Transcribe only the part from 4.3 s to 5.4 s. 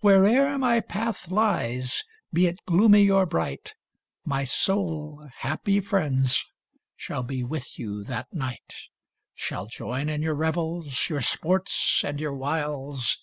soul,